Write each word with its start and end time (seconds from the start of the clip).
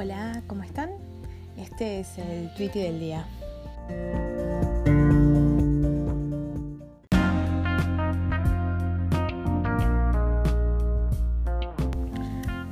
Hola, 0.00 0.44
¿cómo 0.46 0.62
están? 0.62 0.90
Este 1.56 1.98
es 1.98 2.18
el 2.18 2.54
tweet 2.54 2.70
del 2.70 3.00
día. 3.00 3.26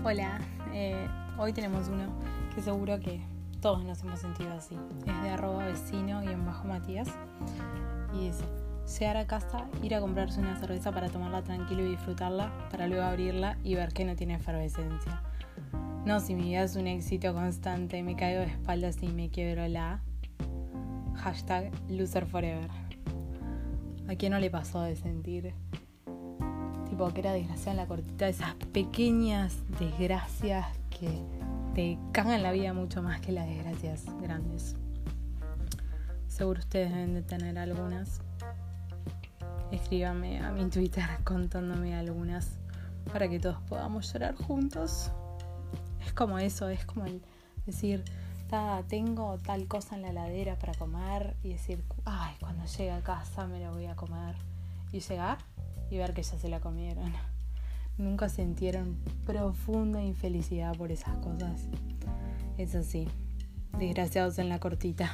Hola, 0.04 0.38
eh, 0.72 1.08
hoy 1.36 1.52
tenemos 1.52 1.88
uno 1.88 2.04
que 2.54 2.62
seguro 2.62 3.00
que 3.00 3.20
todos 3.60 3.84
nos 3.84 4.00
hemos 4.04 4.20
sentido 4.20 4.52
así. 4.52 4.76
Es 5.04 5.22
de 5.24 5.30
arroba 5.30 5.66
vecino 5.66 6.22
y 6.22 6.28
en 6.28 6.46
bajo 6.46 6.68
Matías. 6.68 7.08
Y 8.14 8.28
dice, 8.28 8.44
llegar 9.00 9.16
a 9.16 9.26
casa, 9.26 9.66
ir 9.82 9.96
a 9.96 10.00
comprarse 10.00 10.38
una 10.38 10.56
cerveza 10.60 10.92
para 10.92 11.08
tomarla 11.08 11.42
tranquilo 11.42 11.84
y 11.84 11.88
disfrutarla, 11.88 12.68
para 12.70 12.86
luego 12.86 13.02
abrirla 13.02 13.58
y 13.64 13.74
ver 13.74 13.92
que 13.92 14.04
no 14.04 14.14
tiene 14.14 14.34
efervescencia. 14.34 15.22
No, 16.06 16.20
si 16.20 16.36
mi 16.36 16.44
vida 16.44 16.62
es 16.62 16.76
un 16.76 16.86
éxito 16.86 17.34
constante, 17.34 18.00
me 18.04 18.14
caigo 18.14 18.38
de 18.38 18.46
espaldas 18.46 19.02
y 19.02 19.08
me 19.08 19.28
quiebro 19.28 19.66
la... 19.66 20.00
Hashtag 21.16 21.72
loser 21.88 22.26
forever. 22.26 22.70
¿A 24.06 24.14
quién 24.14 24.30
no 24.30 24.38
le 24.38 24.48
pasó 24.48 24.82
de 24.82 24.94
sentir? 24.94 25.52
Tipo, 26.88 27.12
que 27.12 27.18
era 27.18 27.32
desgraciada 27.32 27.72
en 27.72 27.76
la 27.78 27.86
cortita, 27.88 28.28
esas 28.28 28.54
pequeñas 28.72 29.56
desgracias 29.80 30.68
que 30.90 31.08
te 31.74 31.98
cagan 32.12 32.44
la 32.44 32.52
vida 32.52 32.72
mucho 32.72 33.02
más 33.02 33.20
que 33.20 33.32
las 33.32 33.48
desgracias 33.48 34.04
grandes. 34.22 34.76
Seguro 36.28 36.60
ustedes 36.60 36.90
deben 36.90 37.14
de 37.14 37.22
tener 37.22 37.58
algunas. 37.58 38.20
Escríbame 39.72 40.38
a 40.38 40.52
mi 40.52 40.70
Twitter 40.70 41.08
contándome 41.24 41.96
algunas 41.96 42.60
para 43.12 43.28
que 43.28 43.40
todos 43.40 43.60
podamos 43.62 44.12
llorar 44.12 44.36
juntos 44.36 45.10
como 46.16 46.40
eso, 46.40 46.68
es 46.68 46.84
como 46.84 47.06
el 47.06 47.22
decir, 47.66 48.02
tengo 48.88 49.38
tal 49.38 49.66
cosa 49.68 49.96
en 49.96 50.02
la 50.02 50.10
heladera 50.10 50.58
para 50.58 50.74
comer 50.74 51.36
y 51.42 51.50
decir, 51.50 51.84
ay, 52.04 52.34
cuando 52.40 52.64
llegue 52.64 52.90
a 52.90 53.00
casa 53.02 53.46
me 53.46 53.60
lo 53.60 53.72
voy 53.72 53.86
a 53.86 53.94
comer. 53.94 54.34
Y 54.92 55.00
llegar 55.00 55.38
y 55.90 55.98
ver 55.98 56.14
que 56.14 56.22
ya 56.22 56.38
se 56.38 56.48
la 56.48 56.60
comieron. 56.60 57.12
Nunca 57.98 58.28
sintieron 58.28 58.96
profunda 59.24 60.02
infelicidad 60.02 60.76
por 60.76 60.92
esas 60.92 61.16
cosas. 61.18 61.68
Es 62.58 62.74
así. 62.74 63.08
Desgraciados 63.78 64.38
en 64.38 64.48
la 64.48 64.58
cortita. 64.58 65.10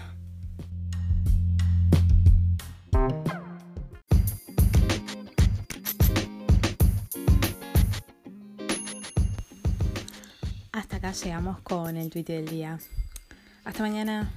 Hasta 10.73 10.97
acá 10.97 11.13
llegamos 11.13 11.61
con 11.61 11.99
el 11.99 12.09
tweet 12.09 12.25
del 12.25 12.49
día. 12.49 12.79
Hasta 13.65 13.83
mañana. 13.83 14.33